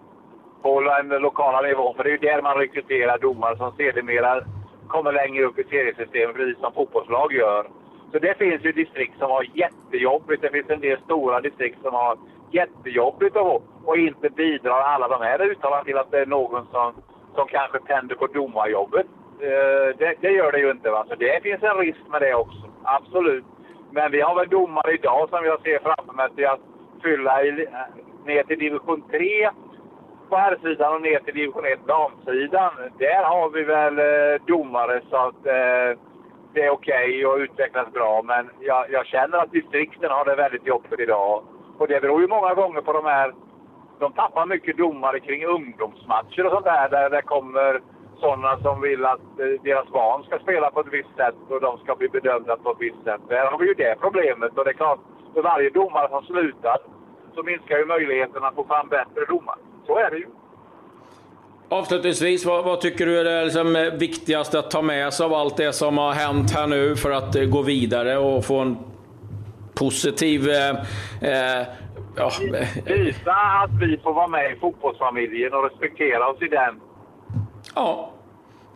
på 0.61 0.81
den 0.81 1.21
lokala 1.21 1.61
nivån. 1.61 1.95
För 1.95 2.03
det 2.03 2.09
är 2.09 2.11
ju 2.11 2.17
där 2.17 2.41
man 2.41 2.57
rekryterar 2.57 3.17
domare 3.17 3.57
som 3.57 3.71
sedermera 3.71 4.41
kommer 4.87 5.11
längre 5.11 5.43
upp 5.43 5.59
i 5.59 5.63
seriesystemet, 5.63 6.35
precis 6.35 6.59
som 6.59 6.73
fotbollslag 6.73 7.33
gör. 7.33 7.67
Så 8.11 8.19
det 8.19 8.37
finns 8.37 8.65
ju 8.65 8.71
distrikt 8.71 9.19
som 9.19 9.31
har 9.31 9.45
jättejobbigt. 9.53 10.41
Det 10.41 10.49
finns 10.49 10.69
en 10.69 10.79
del 10.79 10.99
stora 11.01 11.41
distrikt 11.41 11.81
som 11.81 11.93
har 11.93 12.17
jättejobbigt 12.51 13.35
och, 13.35 13.63
och 13.85 13.97
inte 13.97 14.29
bidrar 14.29 14.81
alla 14.81 15.07
de 15.07 15.21
här 15.21 15.41
uttalandena 15.41 15.83
till 15.83 15.97
att 15.97 16.11
det 16.11 16.19
är 16.19 16.25
någon 16.25 16.65
som, 16.71 16.93
som 17.35 17.47
kanske 17.47 17.79
tänder 17.79 18.15
på 18.15 18.27
domarjobbet. 18.27 19.05
Eh, 19.39 19.97
det, 19.97 20.15
det, 20.21 20.31
gör 20.31 20.51
det 20.51 20.59
ju 20.59 20.71
inte. 20.71 20.89
Va? 20.89 21.05
Så 21.09 21.15
det 21.15 21.43
finns 21.43 21.63
en 21.63 21.77
risk 21.77 21.99
med 22.09 22.21
det 22.21 22.35
också. 22.35 22.61
Absolut. 22.83 23.45
Men 23.91 24.11
vi 24.11 24.21
har 24.21 24.35
väl 24.35 24.49
domare 24.49 24.93
idag 24.93 25.29
som 25.29 25.45
jag 25.45 25.61
ser 25.61 25.79
framför 25.79 26.13
mig 26.13 26.25
att 26.25 26.59
fylla 27.03 27.43
i, 27.43 27.49
eh, 27.49 28.25
ner 28.25 28.43
till 28.43 28.59
division 28.59 29.03
3 29.11 29.49
på 30.29 30.37
herrsidan 30.37 30.95
och 30.95 31.01
ner 31.01 31.19
till 31.19 31.33
division 31.33 31.65
1 31.65 31.87
damsidan. 31.87 32.71
Där 32.97 33.23
har 33.23 33.49
vi 33.49 33.63
väl 33.63 33.99
eh, 33.99 34.41
domare 34.45 35.01
så 35.09 35.15
att 35.15 35.45
eh, 35.45 35.99
det 36.53 36.61
är 36.61 36.69
okej 36.69 37.07
okay 37.07 37.25
och 37.25 37.37
utvecklas 37.37 37.91
bra. 37.93 38.21
Men 38.23 38.49
jag, 38.59 38.91
jag, 38.91 39.05
känner 39.05 39.37
att 39.37 39.51
distrikten 39.51 40.11
har 40.11 40.25
det 40.25 40.35
väldigt 40.35 40.67
jobbigt 40.67 40.99
idag. 40.99 41.43
Och 41.77 41.87
det 41.87 42.01
beror 42.01 42.21
ju 42.21 42.27
många 42.27 42.53
gånger 42.53 42.81
på 42.81 42.93
de 42.93 43.05
här... 43.05 43.33
De 43.99 44.13
tappar 44.13 44.45
mycket 44.45 44.77
domare 44.77 45.19
kring 45.19 45.45
ungdomsmatcher 45.45 46.45
och 46.45 46.51
sånt 46.51 46.65
där. 46.65 46.89
Där 46.89 47.09
det 47.09 47.21
kommer 47.21 47.81
sådana 48.19 48.57
som 48.57 48.81
vill 48.81 49.05
att 49.05 49.39
eh, 49.39 49.61
deras 49.63 49.87
barn 49.87 50.23
ska 50.23 50.39
spela 50.39 50.71
på 50.71 50.79
ett 50.79 50.93
visst 50.93 51.15
sätt 51.15 51.35
och 51.49 51.61
de 51.61 51.77
ska 51.77 51.95
bli 51.95 52.09
bedömda 52.09 52.57
på 52.57 52.71
ett 52.71 52.77
visst 52.79 53.03
sätt. 53.03 53.21
Där 53.27 53.45
har 53.51 53.57
vi 53.57 53.67
ju 53.67 53.73
det 53.73 53.95
problemet. 54.01 54.57
Och 54.57 54.63
det 54.65 54.71
är 54.71 54.83
klart, 54.83 54.99
för 55.33 55.41
varje 55.41 55.69
domare 55.69 56.09
som 56.09 56.23
slutar 56.23 56.77
så 57.35 57.43
minskar 57.43 57.77
ju 57.77 57.85
möjligheten 57.85 58.43
att 58.43 58.55
få 58.55 58.63
fram 58.63 58.89
bättre 58.89 59.25
domare. 59.27 59.59
Så 59.87 59.97
är 59.97 60.11
det 60.11 60.17
ju. 60.17 60.27
Avslutningsvis, 61.69 62.45
vad, 62.45 62.65
vad, 62.65 62.81
tycker 62.81 63.05
du 63.05 63.19
är 63.19 63.23
det 63.23 63.43
liksom 63.43 63.91
viktigaste 63.99 64.59
att 64.59 64.71
ta 64.71 64.81
med 64.81 65.13
sig 65.13 65.25
av 65.25 65.33
allt 65.33 65.57
det 65.57 65.73
som 65.73 65.97
har 65.97 66.11
hänt 66.11 66.51
här 66.55 66.67
nu 66.67 66.95
för 66.95 67.11
att 67.11 67.35
eh, 67.35 67.43
gå 67.43 67.61
vidare 67.61 68.17
och 68.17 68.45
få 68.45 68.59
en 68.59 68.77
positiv... 69.73 70.49
Eh, 70.49 70.69
eh, 71.21 71.67
ja. 72.15 72.31
Visa 72.85 73.31
att 73.31 73.81
vi 73.81 73.97
får 73.97 74.13
vara 74.13 74.27
med 74.27 74.51
i 74.51 74.59
fotbollsfamiljen 74.59 75.53
och 75.53 75.63
respektera 75.63 76.27
oss 76.27 76.41
i 76.41 76.47
den. 76.47 76.81
Ja, 77.75 78.11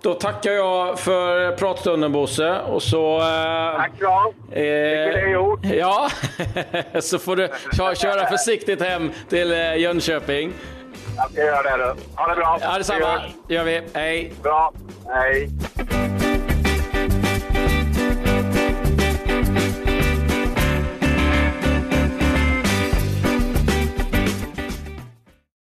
då 0.01 0.13
tackar 0.13 0.51
jag 0.51 0.99
för 0.99 1.51
pratstunden 1.51 2.11
Bosse. 2.11 2.59
Och 2.59 2.83
så... 2.83 3.17
Eh, 3.17 3.77
Tack 3.77 3.91
Claes. 3.99 4.35
Eh, 4.51 4.55
det 4.55 5.21
är 5.21 5.27
gjort. 5.27 5.59
Ja, 5.63 6.09
så 7.01 7.19
får 7.19 7.35
du 7.35 7.49
köra 7.95 8.27
försiktigt 8.27 8.81
hem 8.81 9.11
till 9.29 9.51
eh, 9.51 9.75
Jönköping. 9.75 10.53
Jag 11.17 11.31
ska 11.31 11.41
göra 11.43 11.77
det. 11.77 11.95
Ha 12.15 12.27
det 12.27 12.35
bra. 12.35 12.57
Ja, 12.61 12.77
detsamma. 12.77 13.21
Det 13.47 13.53
gör 13.53 13.63
vi. 13.63 13.81
Hej. 13.93 14.33
Bra. 14.43 14.73
Hej. 15.07 15.49